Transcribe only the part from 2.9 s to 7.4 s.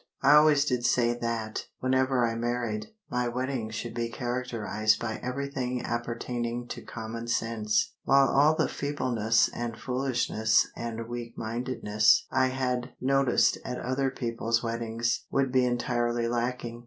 my wedding should be characterised by everything appertaining to common